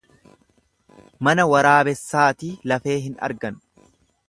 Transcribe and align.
Mana 1.27 1.45
waraabessaatii 1.51 2.51
lafee 2.73 2.99
hin 3.07 3.17
argan. 3.31 3.63